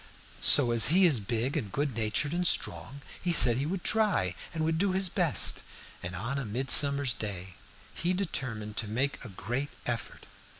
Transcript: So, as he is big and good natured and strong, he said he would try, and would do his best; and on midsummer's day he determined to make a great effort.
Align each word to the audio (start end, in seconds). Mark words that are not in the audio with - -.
So, 0.41 0.71
as 0.71 0.87
he 0.87 1.05
is 1.05 1.19
big 1.19 1.55
and 1.55 1.71
good 1.71 1.93
natured 1.95 2.33
and 2.33 2.47
strong, 2.47 3.01
he 3.21 3.31
said 3.31 3.57
he 3.57 3.67
would 3.67 3.83
try, 3.83 4.33
and 4.51 4.65
would 4.65 4.79
do 4.79 4.93
his 4.93 5.09
best; 5.09 5.61
and 6.01 6.15
on 6.15 6.51
midsummer's 6.51 7.13
day 7.13 7.53
he 7.93 8.11
determined 8.15 8.77
to 8.77 8.87
make 8.87 9.23
a 9.23 9.29
great 9.29 9.69
effort. 9.85 10.25